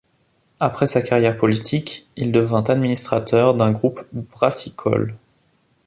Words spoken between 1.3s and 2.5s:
politique, il